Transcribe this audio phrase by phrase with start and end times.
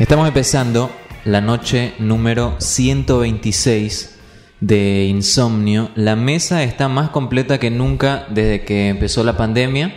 [0.00, 0.90] Estamos empezando
[1.26, 4.16] la noche número 126
[4.62, 5.90] de Insomnio.
[5.94, 9.94] La mesa está más completa que nunca desde que empezó la pandemia.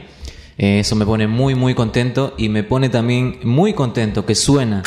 [0.58, 4.84] Eh, eso me pone muy muy contento y me pone también muy contento que suena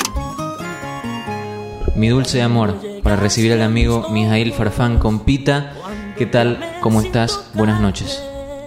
[1.95, 5.73] Mi Dulce Amor para recibir al amigo Mijail Farfán Compita.
[6.19, 6.61] ¿Qué tal?
[6.83, 7.53] ¿Cómo estás?
[7.55, 8.23] Buenas noches.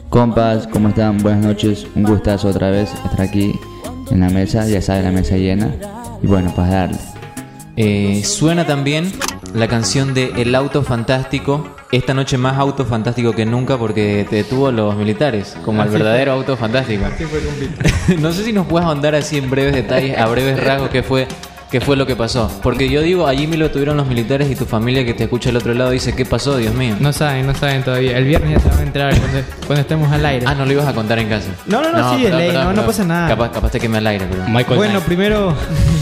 [0.09, 1.19] Compas, ¿cómo están?
[1.19, 1.85] Buenas noches.
[1.93, 3.53] Un gustazo otra vez estar aquí
[4.09, 4.67] en la mesa.
[4.67, 5.98] Ya saben, la mesa llena.
[6.21, 6.97] Y bueno, para darle.
[7.75, 9.11] Eh, suena también
[9.53, 11.75] la canción de El Auto Fantástico.
[11.91, 16.33] Esta noche más auto fantástico que nunca porque te detuvo los militares, como el verdadero
[16.33, 17.05] auto fantástico.
[18.19, 21.27] no sé si nos puedes ahondar así en breves detalles, a breves rasgos, qué fue
[21.69, 22.49] qué fue lo que pasó.
[22.63, 25.49] Porque yo digo, allí me lo tuvieron los militares y tu familia que te escucha
[25.49, 26.95] al otro lado dice, ¿qué pasó, Dios mío?
[26.99, 28.17] No saben, no saben todavía.
[28.17, 30.45] El viernes ya se van a enterar cuando, cuando estemos al aire.
[30.47, 31.49] Ah, no lo ibas a contar en casa.
[31.65, 33.27] No, no, no, sí, es ley, no, no pasa nada.
[33.27, 34.43] Capaz, capaz te queme al aire, pero...
[34.47, 35.05] Michael bueno, Knight.
[35.05, 35.55] primero,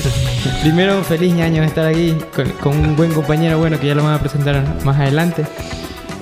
[0.61, 4.03] primero feliz ñaño de estar aquí con, con un buen compañero, bueno, que ya lo
[4.03, 5.45] van a presentar más adelante.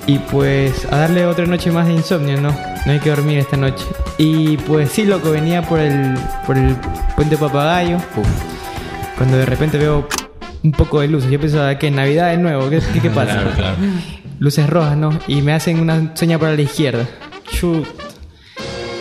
[0.08, 2.50] Y pues a darle otra noche más de insomnio, ¿no?
[2.86, 3.84] No hay que dormir esta noche.
[4.18, 6.76] Y pues sí, loco, venía por el, por el
[7.16, 7.96] puente Papagayo.
[8.16, 8.55] Uf.
[9.16, 10.06] Cuando de repente veo
[10.62, 13.32] un poco de luces, yo pensaba que Navidad de nuevo, ¿qué, qué, qué pasa?
[13.34, 13.76] Claro, claro.
[14.38, 15.10] Luces rojas, ¿no?
[15.26, 17.06] Y me hacen una seña para la izquierda.
[17.50, 17.86] Chut.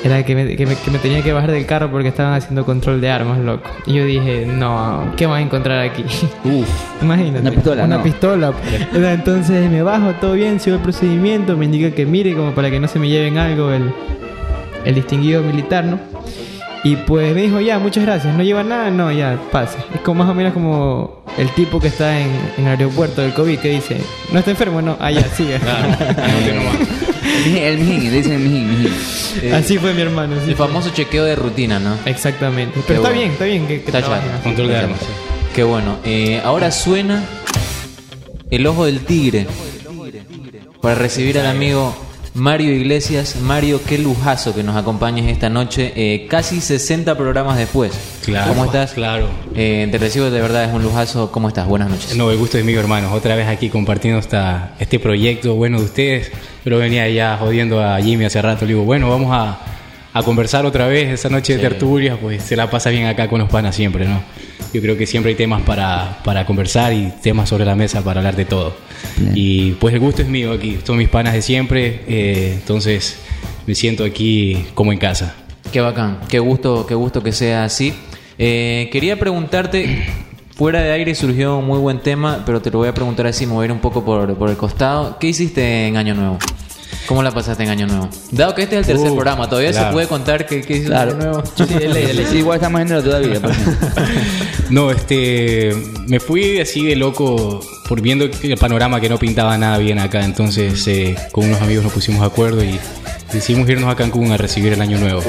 [0.04, 2.64] Era que me, que, me, que me tenía que bajar del carro porque estaban haciendo
[2.64, 3.68] control de armas, loco.
[3.88, 6.04] Y yo dije, no, ¿qué van a encontrar aquí?
[6.44, 6.70] Uf,
[7.02, 7.40] Imagínate.
[7.42, 8.04] Una pistola, Una no.
[8.04, 8.54] pistola.
[8.94, 12.80] Entonces me bajo, todo bien, sigo el procedimiento, me indica que mire como para que
[12.80, 13.92] no se me lleven algo el,
[14.86, 16.00] el distinguido militar, ¿no?
[16.86, 19.76] Y pues me dijo, ya, muchas gracias, no lleva nada, no, ya, pase.
[19.96, 23.34] Es como más o menos como el tipo que está en, en el aeropuerto del
[23.34, 23.98] COVID que dice,
[24.32, 25.60] no está enfermo, no, ah, ya, sigue.
[27.36, 29.54] El mijín, el mijín, le dicen el mijín, mijín.
[29.54, 30.36] Así fue mi hermano.
[30.36, 30.56] El fue.
[30.56, 31.98] famoso chequeo de rutina, ¿no?
[32.06, 32.76] Exactamente.
[32.76, 33.20] Qué Pero está bueno.
[33.22, 34.36] bien, está bien que, que Está trabajen chato.
[34.38, 34.44] así.
[34.44, 35.00] Control de armas.
[35.54, 35.98] Qué bueno.
[36.06, 37.24] Eh, ahora suena
[38.50, 39.48] El Ojo del Tigre
[40.82, 41.96] para recibir al amigo
[42.36, 43.38] Mario Iglesias.
[43.38, 47.94] Mario, qué lujazo que nos acompañes esta noche, eh, casi 60 programas después.
[48.26, 48.50] Claro.
[48.50, 48.92] ¿Cómo estás?
[48.92, 49.30] Claro.
[49.56, 51.32] Eh, te recibo de verdad, es un lujazo.
[51.32, 51.66] ¿Cómo estás?
[51.66, 52.14] Buenas noches.
[52.18, 53.14] No, el gusto es mío, hermanos.
[53.14, 56.32] Otra vez aquí compartiendo esta, este proyecto bueno de ustedes.
[56.64, 58.66] Pero venía ya jodiendo a Jimmy hace rato.
[58.66, 59.58] Le digo, bueno, vamos a,
[60.12, 61.70] a conversar otra vez esa noche de Sí.
[61.70, 62.18] tertulia.
[62.20, 64.22] Pues se la pasa bien acá con los panas siempre, ¿no?
[64.76, 68.20] Yo creo que siempre hay temas para, para conversar y temas sobre la mesa para
[68.20, 68.76] hablar de todo.
[69.16, 69.32] Bien.
[69.34, 70.80] Y pues el gusto es mío aquí.
[70.84, 72.02] Son mis panas de siempre.
[72.10, 73.18] eh, entonces
[73.66, 75.34] me siento aquí como en casa.
[75.72, 77.94] Qué bacán, qué gusto, qué gusto que sea así.
[78.38, 80.06] Eh, quería preguntarte,
[80.58, 83.46] fuera de aire surgió un muy buen tema, pero te lo voy a preguntar así,
[83.46, 85.18] mover un poco por, por el costado.
[85.20, 86.38] ¿Qué hiciste en Año Nuevo?
[87.08, 88.10] ¿Cómo la pasaste en Año Nuevo?
[88.32, 89.94] Dado que este es el tercer Uh, programa, ¿todavía se claro.
[89.94, 91.12] puede contar qué, qué hiciste en Claro.
[91.12, 91.44] Año Nuevo?
[91.56, 92.26] Sí, de ley, ley.
[92.32, 93.40] Sí, igual estamos en enero todavía.
[93.40, 93.58] pues.
[94.72, 95.76] No, este,
[96.08, 100.00] me fui así de loco por viendo que el panorama que no pintaba nada bien
[100.00, 100.26] acá.
[100.26, 102.80] Entonces, eh, con unos amigos nos pusimos de acuerdo y
[103.32, 105.22] decidimos irnos a Cancún a recibir el año nuevo.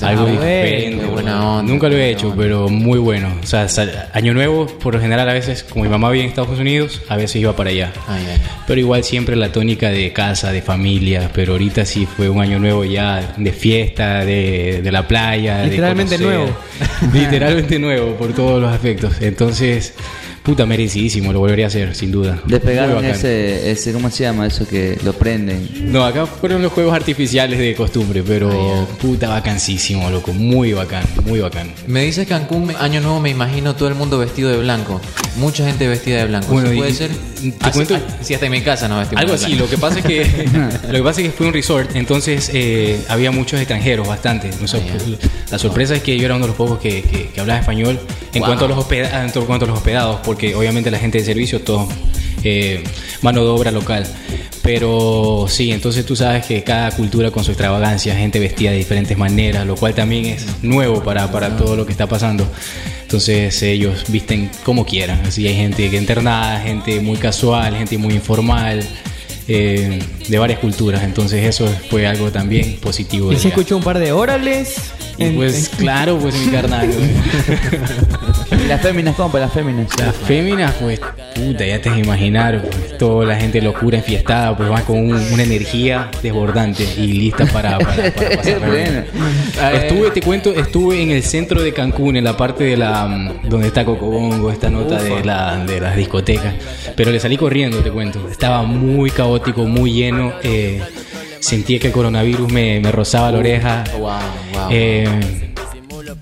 [0.00, 1.04] Algo Ah, diferente.
[1.06, 2.42] buena onda, Nunca lo he hecho, onda.
[2.42, 3.28] pero muy bueno.
[3.42, 6.30] O sea, sal- año nuevo, por lo general, a veces, como mi mamá vive en
[6.30, 7.92] Estados Unidos, a veces iba para allá.
[8.08, 8.38] Ay, ay.
[8.66, 11.30] Pero igual siempre la tónica de casa, de familia.
[11.34, 15.58] Pero ahorita sí fue un año nuevo ya de fiesta, de, de la playa.
[15.58, 16.38] de Literalmente conocer.
[16.38, 16.56] nuevo.
[17.12, 19.14] Literalmente nuevo por todos los aspectos.
[19.20, 19.94] Entonces,
[20.42, 21.32] puta, merecidísimo.
[21.32, 22.40] Lo volvería a hacer, sin duda.
[22.46, 24.46] Despegaron ese, ese, ¿cómo se llama?
[24.46, 25.68] Eso que lo prenden.
[25.92, 30.32] No, acá fueron los juegos artificiales de costumbre, pero puta, vacancísimo, loco.
[30.32, 31.72] Muy bacán, muy bacán.
[31.86, 35.00] Me dices Cancún, Año Nuevo, me imagino todo el mundo vestido de blanco.
[35.36, 36.52] Mucha gente vestida de blanco.
[36.52, 37.10] Bueno, ¿Sí puede ser?
[37.10, 39.46] te Ah, cuento- sí, ah, sí, hasta en mi casa no vestimos Algo de así,
[39.54, 39.64] blanco.
[39.64, 40.48] lo que pasa es que
[40.88, 44.50] lo que pasa es que fue un resort, entonces eh, había muchos extranjeros, bastante.
[44.50, 44.76] Ah,
[45.50, 47.98] la sorpresa es que yo era uno de los pocos que, que- que hablaba español
[48.32, 48.48] en Wow.
[48.48, 51.60] cuanto a los hospeda- en cuanto a los hospedados, porque obviamente la gente de servicio
[51.60, 51.88] todo
[52.44, 52.82] eh,
[53.22, 54.04] mano de obra local.
[54.62, 59.18] Pero sí, entonces tú sabes que cada cultura con su extravagancia, gente vestida de diferentes
[59.18, 62.46] maneras, lo cual también es nuevo para, para todo lo que está pasando.
[63.02, 65.20] Entonces ellos visten como quieran.
[65.26, 68.82] Así hay gente que internada, gente muy casual, gente muy informal,
[69.48, 69.98] eh,
[70.28, 71.02] de varias culturas.
[71.02, 73.32] Entonces eso fue algo también positivo.
[73.32, 74.74] Y se escuchó un par de órales.
[75.18, 76.88] Y en- pues en- claro, pues mi carnal.
[78.52, 79.88] Y las féminas, compa, las féminas.
[79.98, 81.00] Las féminas, pues,
[81.34, 85.42] puta, ya te imaginar, pues, toda la gente locura, enfiestada, pues van con un- una
[85.42, 89.04] energía desbordante y lista para, para, para pasar la noche.
[89.86, 93.48] Estuve, te cuento, estuve en el centro de Cancún, en la parte de la mm,
[93.48, 96.54] donde está Cocobongo, esta nota de, la, de las discotecas,
[96.94, 98.28] pero le salí corriendo, te cuento.
[98.30, 99.31] Estaba muy caótico,
[99.66, 100.32] muy lleno.
[100.42, 100.80] eh,
[101.40, 103.84] sentía que el coronavirus me, me rozaba la oreja.
[103.98, 104.68] Wow, wow.
[104.70, 105.08] Eh,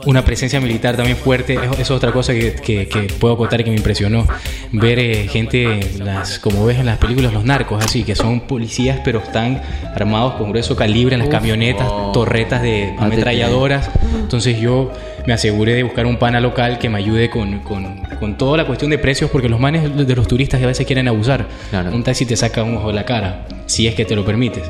[0.07, 1.55] una presencia militar también fuerte.
[1.55, 4.27] Eso es otra cosa que, que, que puedo contar que me impresionó.
[4.73, 9.01] Ver eh, gente, las, como ves en las películas, los narcos, así, que son policías,
[9.05, 9.61] pero están
[9.95, 13.91] armados con grueso calibre en las camionetas, torretas de ametralladoras.
[14.21, 14.91] Entonces yo
[15.27, 18.67] me aseguré de buscar un pana local que me ayude con, con, con toda la
[18.67, 21.47] cuestión de precios, porque los manes de los turistas a veces quieren abusar.
[21.71, 21.91] Claro.
[21.95, 24.65] Un taxi te saca un ojo de la cara, si es que te lo permites.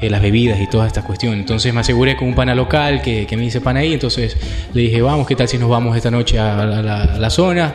[0.00, 1.38] eh, las bebidas y todas estas cuestiones.
[1.38, 3.92] Entonces me aseguré con un pana local que, que me dice pana ahí.
[3.92, 4.36] Entonces
[4.74, 7.18] le dije, vamos, ¿qué tal si nos vamos esta noche a la, a la- a
[7.20, 7.72] la zona?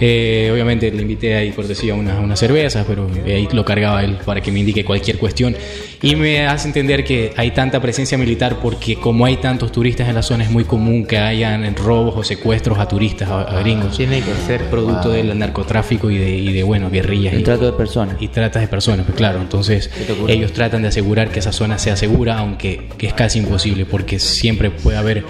[0.00, 4.40] Eh, obviamente le invité ahí cortesía una, una cerveza, pero ahí lo cargaba él para
[4.40, 5.56] que me indique cualquier cuestión.
[6.04, 10.14] Y me hace entender que hay tanta presencia militar porque como hay tantos turistas en
[10.14, 13.96] la zona es muy común que hayan robos o secuestros a turistas, a, a gringos.
[13.96, 14.68] Tiene que ser.
[14.68, 17.32] Producto del narcotráfico y de, y de bueno, guerrillas.
[17.34, 18.16] Y- trato de personas.
[18.20, 19.40] y tratas de personas, pues claro.
[19.40, 19.90] Entonces
[20.28, 24.18] ellos tratan de asegurar que esa zona sea segura, aunque que es casi imposible, porque
[24.18, 25.24] siempre puede haber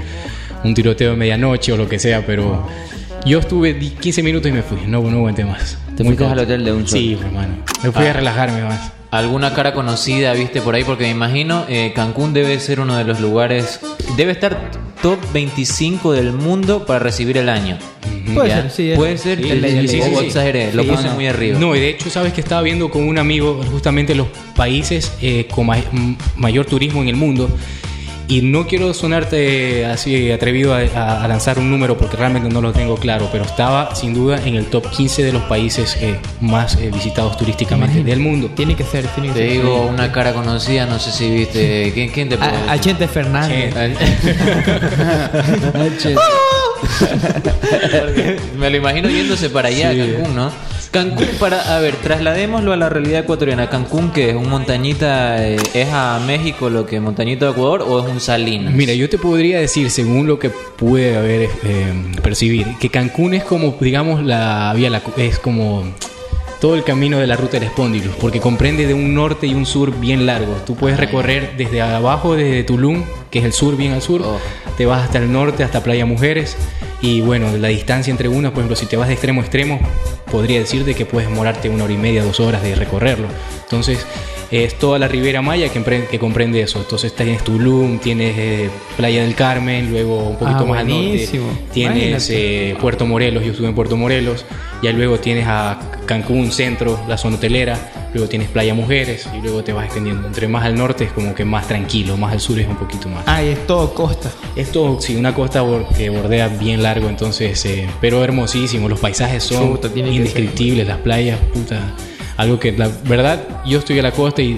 [0.64, 2.66] un tiroteo de medianoche o lo que sea, pero
[3.24, 5.78] yo estuve di- 15 minutos y me fui, no, no aguanté más.
[5.96, 7.28] Te fuiste al hotel de un Sí, solo.
[7.28, 7.54] hermano.
[7.84, 8.92] Me fui a relajarme más.
[9.14, 10.82] ¿Alguna cara conocida viste por ahí?
[10.82, 13.78] Porque me imagino eh, Cancún debe ser uno de los lugares,
[14.16, 14.72] debe estar
[15.02, 17.78] top 25 del mundo para recibir el año.
[18.34, 18.90] Puede Ya, ser, sí.
[18.90, 20.24] es- Puede ser, sí, sí, sí, sí.
[20.24, 21.14] exageré, lo Sí, puse no.
[21.14, 21.58] muy arriba.
[21.60, 24.26] No, y de hecho, sabes que estaba viendo con un amigo justamente los
[24.56, 25.76] países eh, con ma-
[26.36, 27.48] mayor turismo en el mundo.
[28.26, 32.62] Y no quiero sonarte así atrevido a, a- a lanzar un número porque realmente no
[32.62, 36.16] lo tengo claro, pero estaba sin duda en el top 15 de los países eh,
[36.40, 38.10] más eh, visitados turísticamente Imagínate.
[38.10, 38.50] del mundo.
[38.56, 39.50] Tiene que ser, tiene que Te ser.
[39.52, 41.90] digo una cara conocida, no sé si viste.
[41.92, 42.80] ¿Quién, quién te puede A, a decir?
[42.80, 43.74] Chente Fernández.
[43.74, 43.96] Porque
[48.58, 50.50] Me lo imagino yéndose para allá, a Cancún, ¿no?
[50.94, 53.68] Cancún, para, a ver, trasladémoslo a la realidad ecuatoriana.
[53.68, 57.98] Cancún, que es un montañita, eh, ¿es a México lo que montañito de Ecuador o
[57.98, 58.72] es un Salinas?
[58.72, 61.92] Mira, yo te podría decir, según lo que pude haber eh,
[62.22, 65.82] percibir, que Cancún es como, digamos, la vía, la, es como
[66.60, 69.66] todo el camino de la ruta del Espóndilus, porque comprende de un norte y un
[69.66, 70.54] sur bien largo.
[70.64, 73.02] Tú puedes recorrer desde abajo, desde Tulum,
[73.32, 74.38] que es el sur, bien al sur, Oh.
[74.76, 76.56] Te vas hasta el norte, hasta Playa Mujeres,
[77.00, 79.80] y bueno, la distancia entre unas, por ejemplo, si te vas de extremo a extremo,
[80.30, 83.28] podría decirte que puedes demorarte una hora y media, dos horas de recorrerlo.
[83.62, 84.06] Entonces,
[84.50, 86.78] es toda la Ribera Maya que, que comprende eso.
[86.80, 91.28] Entonces tienes Tulum, tienes eh, Playa del Carmen, luego un poquito Ah, más al norte
[91.72, 94.44] tienes eh, Puerto Morelos, yo estuve en Puerto Morelos,
[94.82, 99.64] ya luego tienes a Cancún Centro, la zona hotelera, luego tienes Playa Mujeres y luego
[99.64, 100.26] te vas extendiendo.
[100.26, 103.08] Entre más al norte es como que más tranquilo, más al sur es un poquito
[103.08, 103.24] más.
[103.26, 104.30] Ah, y es todo costa.
[104.56, 105.64] Esto, sí, una costa
[105.96, 108.88] que bordea bien largo, entonces, eh, pero hermosísimo.
[108.88, 111.80] Los paisajes son indescriptibles, las playas, puta.
[112.36, 114.56] Algo que, la verdad, yo estoy a la costa y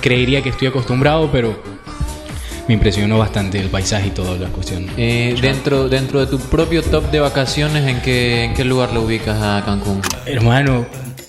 [0.00, 1.60] creería que estoy acostumbrado, pero
[2.68, 4.88] me impresionó bastante el paisaje y toda la cuestión.
[4.96, 9.02] Eh, dentro, dentro de tu propio top de vacaciones, ¿en qué, ¿en qué lugar lo
[9.02, 10.00] ubicas a Cancún?
[10.26, 10.86] Hermano,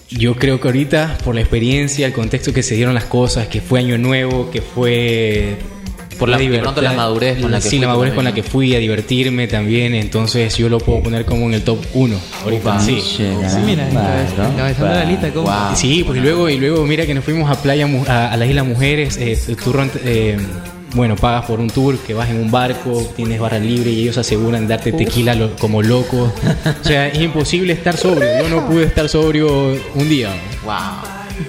[0.10, 3.62] yo creo que ahorita, por la experiencia, el contexto que se dieron las cosas, que
[3.62, 5.58] fue año nuevo, que fue.
[6.18, 8.34] Por la- de pronto la madurez con la que Sí, fuiste la madurez con la
[8.34, 12.16] que fui a divertirme también, entonces yo lo puedo poner como en el top 1.
[12.44, 13.00] Ahorita sí.
[13.02, 13.24] Sí,
[13.66, 15.48] mira, claro, encabezando la lista, ¿cómo?
[15.48, 15.76] Wow.
[15.76, 18.38] Sí, pues y luego, y luego mira que nos fuimos a playa Mu- a, a
[18.38, 20.38] la isla Mujeres, eh, el tour, eh,
[20.94, 24.18] bueno, pagas por un tour, que vas en un barco, tienes barra libre y ellos
[24.18, 26.34] aseguran darte tequila lo- como loco.
[26.82, 28.28] O sea, es imposible estar sobrio.
[28.42, 30.30] Yo no pude estar sobrio un día.
[30.64, 30.74] Wow.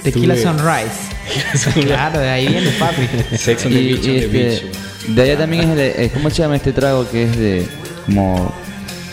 [0.03, 1.81] Tequila Sunrise.
[1.87, 3.09] claro, de ahí viene papi.
[3.37, 4.63] Sex on the Y, beach, y on the este, beach.
[5.09, 7.67] de allá también es el, eh, ¿cómo se llama este trago que es de
[8.07, 8.53] como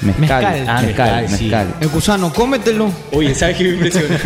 [0.02, 0.44] mezcal?
[0.44, 0.66] Mezcal.
[0.68, 1.44] Ah, mezcal, mezcal, sí.
[1.46, 1.76] mezcal.
[1.82, 2.92] El gusano, cómetelo.
[3.12, 4.08] Oye, ¿sabes qué me impresionó?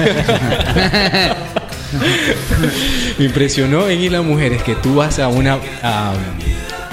[3.17, 5.57] me impresionó en Isla Mujeres que tú vas a una.
[5.83, 6.13] a,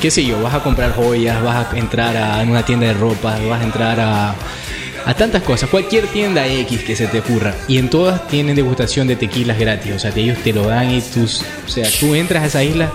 [0.01, 3.37] qué sé yo, vas a comprar joyas, vas a entrar a una tienda de ropa,
[3.49, 4.35] vas a entrar a.
[5.07, 7.55] A tantas cosas, cualquier tienda X que se te ocurra.
[7.69, 9.93] Y en todas tienen degustación de tequilas gratis.
[9.95, 11.23] O sea, que ellos te lo dan y tú.
[11.25, 12.91] O sea, tú entras a esa isla,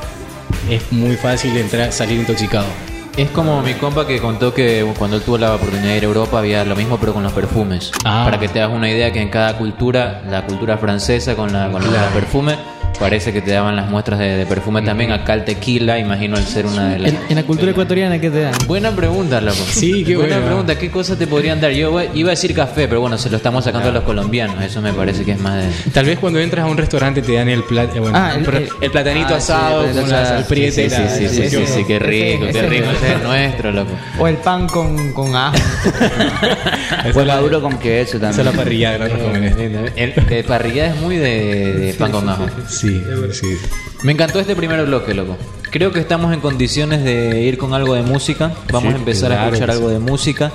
[0.70, 2.68] es muy fácil entrar, salir intoxicado.
[3.16, 6.08] Es como mi compa que contó que cuando él tuvo la oportunidad de ir a
[6.08, 7.92] Europa había lo mismo pero con los perfumes.
[8.04, 8.24] Ah.
[8.26, 11.72] Para que te hagas una idea que en cada cultura, la cultura francesa con la,
[11.72, 12.58] con la perfume,
[13.02, 15.12] parece que te daban las muestras de, de perfume también.
[15.12, 17.12] Acá el tequila, imagino el ser una de las...
[17.12, 18.54] En, en la cultura ecuatoriana, ¿qué te dan?
[18.68, 19.58] Buena pregunta, loco.
[19.70, 20.46] Sí, qué buena buena.
[20.48, 20.78] pregunta.
[20.80, 21.72] ¿Qué cosas te podrían dar?
[21.72, 24.64] Yo iba a decir café, pero bueno, se lo estamos sacando a los colombianos.
[24.64, 25.92] Eso me parece que es más de...
[25.92, 28.46] Tal vez cuando entras a un restaurante te dan el, plat- eh, bueno, Ah, el-
[28.48, 30.40] el, el- el platanito Ah, asado sí, el con platanito la asado.
[30.40, 32.86] salprieta Sí, sí, sí, sí, sí, qué rico, Ese- qué rico.
[32.92, 33.92] Ese es nuestro, loco.
[34.20, 35.56] O el pan con, con ajo.
[37.14, 38.46] Fue maduro con queso Esa es también.
[38.46, 39.56] la parrilla de los jóvenes.
[39.96, 42.46] El, de parrilla es muy de, de pan con ajo.
[42.68, 42.91] Sí,
[43.32, 43.58] sí.
[44.04, 45.38] Me encantó este primer bloque, loco.
[45.70, 48.54] Creo que estamos en condiciones de ir con algo de música.
[48.72, 50.52] Vamos Sí, a empezar a escuchar algo de música.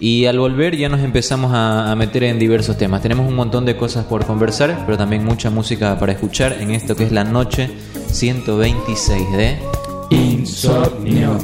[0.00, 3.02] Y al volver ya nos empezamos a, a meter en diversos temas.
[3.02, 6.94] Tenemos un montón de cosas por conversar, pero también mucha música para escuchar en esto
[6.94, 7.68] que es la noche
[8.12, 9.58] 126 de...
[10.10, 11.38] Insomnio.